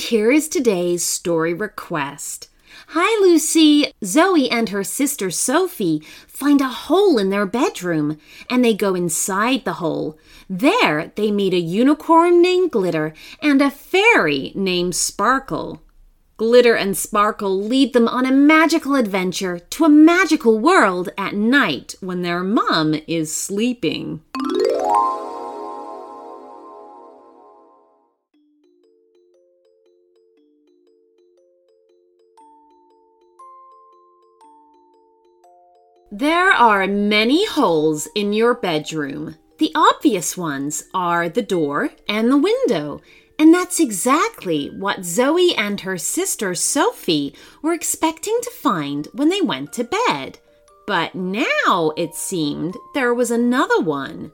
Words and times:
Here 0.00 0.32
is 0.32 0.48
today's 0.48 1.04
story 1.04 1.52
request. 1.52 2.48
Hi, 2.88 3.20
Lucy. 3.20 3.92
Zoe 4.02 4.50
and 4.50 4.70
her 4.70 4.82
sister 4.82 5.30
Sophie 5.30 6.02
find 6.26 6.62
a 6.62 6.68
hole 6.68 7.18
in 7.18 7.28
their 7.28 7.44
bedroom 7.44 8.18
and 8.48 8.64
they 8.64 8.72
go 8.72 8.94
inside 8.94 9.64
the 9.64 9.74
hole. 9.74 10.18
There, 10.48 11.12
they 11.16 11.30
meet 11.30 11.52
a 11.52 11.60
unicorn 11.60 12.40
named 12.40 12.72
Glitter 12.72 13.12
and 13.42 13.60
a 13.60 13.70
fairy 13.70 14.52
named 14.54 14.96
Sparkle. 14.96 15.82
Glitter 16.38 16.74
and 16.74 16.96
Sparkle 16.96 17.62
lead 17.62 17.92
them 17.92 18.08
on 18.08 18.24
a 18.24 18.32
magical 18.32 18.94
adventure 18.94 19.58
to 19.58 19.84
a 19.84 19.90
magical 19.90 20.58
world 20.58 21.10
at 21.18 21.34
night 21.34 21.94
when 22.00 22.22
their 22.22 22.42
mom 22.42 22.94
is 23.06 23.36
sleeping. 23.36 24.22
There 36.12 36.50
are 36.50 36.88
many 36.88 37.46
holes 37.46 38.08
in 38.16 38.32
your 38.32 38.54
bedroom. 38.54 39.36
The 39.58 39.70
obvious 39.76 40.36
ones 40.36 40.82
are 40.92 41.28
the 41.28 41.40
door 41.40 41.90
and 42.08 42.28
the 42.28 42.36
window, 42.36 43.00
and 43.38 43.54
that's 43.54 43.78
exactly 43.78 44.70
what 44.76 45.04
Zoe 45.04 45.54
and 45.54 45.80
her 45.82 45.96
sister 45.96 46.56
Sophie 46.56 47.32
were 47.62 47.72
expecting 47.72 48.36
to 48.42 48.50
find 48.50 49.06
when 49.12 49.28
they 49.28 49.40
went 49.40 49.72
to 49.74 49.84
bed. 50.08 50.40
But 50.84 51.14
now 51.14 51.92
it 51.96 52.16
seemed 52.16 52.76
there 52.92 53.14
was 53.14 53.30
another 53.30 53.80
one. 53.80 54.32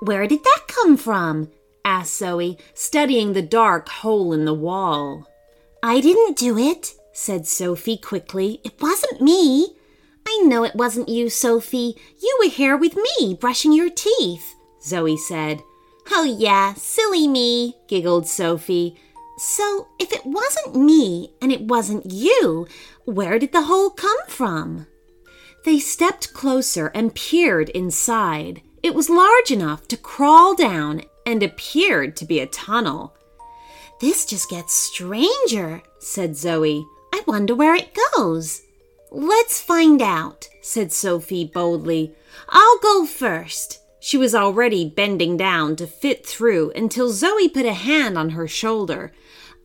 Where 0.00 0.26
did 0.26 0.42
that 0.42 0.62
come 0.66 0.96
from? 0.96 1.52
asked 1.84 2.18
Zoe, 2.18 2.58
studying 2.74 3.32
the 3.32 3.42
dark 3.42 3.88
hole 3.88 4.32
in 4.32 4.44
the 4.44 4.54
wall. 4.54 5.28
I 5.84 6.00
didn't 6.00 6.36
do 6.36 6.58
it, 6.58 6.94
said 7.12 7.46
Sophie 7.46 7.96
quickly. 7.96 8.60
It 8.64 8.82
wasn't 8.82 9.20
me. 9.20 9.76
I 10.32 10.44
know 10.44 10.64
it 10.64 10.74
wasn't 10.74 11.10
you, 11.10 11.28
Sophie. 11.28 11.94
You 12.22 12.38
were 12.42 12.48
here 12.48 12.74
with 12.74 12.96
me, 12.96 13.36
brushing 13.38 13.70
your 13.72 13.90
teeth, 13.90 14.54
Zoe 14.82 15.18
said. 15.18 15.60
Oh, 16.10 16.24
yeah, 16.24 16.72
silly 16.72 17.28
me, 17.28 17.76
giggled 17.86 18.26
Sophie. 18.26 18.96
So, 19.36 19.88
if 19.98 20.10
it 20.10 20.24
wasn't 20.24 20.74
me 20.74 21.34
and 21.42 21.52
it 21.52 21.62
wasn't 21.62 22.10
you, 22.10 22.66
where 23.04 23.38
did 23.38 23.52
the 23.52 23.64
hole 23.64 23.90
come 23.90 24.16
from? 24.26 24.86
They 25.66 25.78
stepped 25.78 26.32
closer 26.32 26.86
and 26.94 27.14
peered 27.14 27.68
inside. 27.68 28.62
It 28.82 28.94
was 28.94 29.10
large 29.10 29.50
enough 29.50 29.86
to 29.88 29.98
crawl 29.98 30.54
down 30.54 31.02
and 31.26 31.42
appeared 31.42 32.16
to 32.16 32.24
be 32.24 32.40
a 32.40 32.46
tunnel. 32.46 33.14
This 34.00 34.24
just 34.24 34.48
gets 34.48 34.72
stranger, 34.72 35.82
said 35.98 36.36
Zoe. 36.38 36.86
I 37.12 37.22
wonder 37.26 37.54
where 37.54 37.74
it 37.74 37.96
goes. 38.16 38.62
Let's 39.14 39.60
find 39.60 40.00
out, 40.00 40.48
said 40.62 40.90
Sophie 40.90 41.44
boldly. 41.44 42.14
I'll 42.48 42.78
go 42.78 43.04
first. 43.04 43.78
She 44.00 44.16
was 44.16 44.34
already 44.34 44.88
bending 44.88 45.36
down 45.36 45.76
to 45.76 45.86
fit 45.86 46.24
through 46.24 46.72
until 46.74 47.10
Zoe 47.10 47.50
put 47.50 47.66
a 47.66 47.74
hand 47.74 48.16
on 48.16 48.30
her 48.30 48.48
shoulder. 48.48 49.12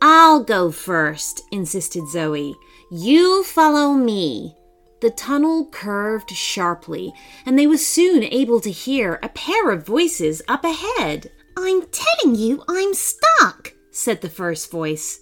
I'll 0.00 0.44
go 0.44 0.70
first, 0.70 1.42
insisted 1.50 2.06
Zoe. 2.08 2.54
You 2.92 3.42
follow 3.42 3.94
me. 3.94 4.54
The 5.00 5.10
tunnel 5.10 5.66
curved 5.72 6.30
sharply, 6.30 7.12
and 7.44 7.58
they 7.58 7.66
were 7.66 7.78
soon 7.78 8.22
able 8.22 8.60
to 8.60 8.70
hear 8.70 9.18
a 9.24 9.28
pair 9.28 9.72
of 9.72 9.84
voices 9.84 10.40
up 10.46 10.64
ahead. 10.64 11.32
I'm 11.56 11.82
telling 11.90 12.36
you, 12.36 12.62
I'm 12.68 12.94
stuck, 12.94 13.74
said 13.90 14.20
the 14.20 14.30
first 14.30 14.70
voice. 14.70 15.18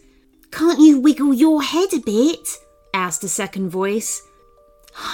Can't 0.51 0.79
you 0.79 1.01
wiggle 1.01 1.33
your 1.33 1.63
head 1.63 1.95
a 1.95 2.01
bit? 2.01 2.47
Asked 2.95 3.25
a 3.25 3.29
second 3.29 3.71
voice. 3.71 4.23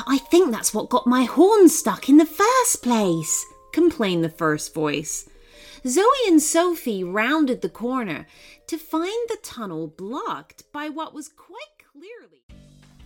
I 0.07 0.19
think 0.19 0.51
that's 0.51 0.73
what 0.73 0.89
got 0.89 1.07
my 1.07 1.25
horn 1.25 1.69
stuck 1.69 2.09
in 2.09 2.17
the 2.17 2.27
first 2.27 2.83
place, 2.83 3.45
complained 3.73 4.25
the 4.25 4.31
first 4.31 4.75
voice. 4.75 5.29
Zoe 5.87 6.05
and 6.27 6.43
Sophie 6.43 7.05
rounded 7.05 7.61
the 7.61 7.69
corner 7.69 8.27
to 8.67 8.79
find 8.79 9.29
the 9.29 9.39
tunnel 9.43 9.87
blocked 9.87 10.65
by 10.73 10.89
what 10.89 11.15
was 11.15 11.29
quite 11.29 11.59
clearly. 11.93 12.43